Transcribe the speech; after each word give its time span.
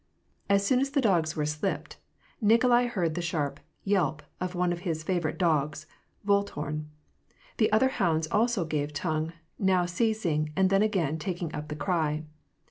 As 0.49 0.65
soon 0.65 0.79
as 0.79 0.89
the 0.89 0.99
dogs 0.99 1.35
were 1.35 1.45
slipped, 1.45 1.97
Nikolai 2.41 2.87
heard 2.87 3.13
the 3.13 3.21
sharp 3.21 3.59
yelp 3.83 4.23
of 4.39 4.55
one 4.55 4.73
of 4.73 4.79
his 4.79 5.03
favorite 5.03 5.37
dogs— 5.37 5.85
Voltorn; 6.27 6.85
the 7.57 7.71
other 7.71 7.89
hounds 7.89 8.27
also 8.31 8.65
gave 8.65 8.93
tongue, 8.93 9.31
now 9.59 9.85
ceasing, 9.85 10.53
and 10.55 10.71
then 10.71 10.81
again 10.81 11.19
taking 11.19 11.53
up 11.53 11.67
the 11.67 11.75
cry. 11.75 12.23